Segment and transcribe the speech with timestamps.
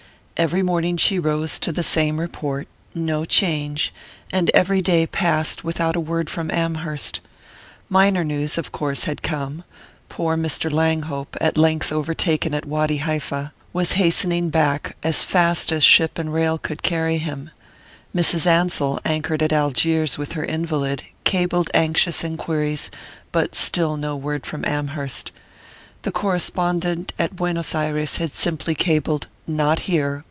[0.43, 3.93] Every morning she rose to the same report "no change"
[4.31, 7.19] and every day passed without a word from Amherst.
[7.89, 9.63] Minor news, of course, had come:
[10.09, 10.71] poor Mr.
[10.71, 16.33] Langhope, at length overtaken at Wady Halfa, was hastening back as fast as ship and
[16.33, 17.51] rail could carry him;
[18.15, 18.47] Mrs.
[18.47, 22.89] Ansell, anchored at Algiers with her invalid, cabled anxious enquiries;
[23.31, 25.31] but still no word from Amherst.
[26.01, 30.19] The correspondent at Buenos Ayres had simply cabled "Not here.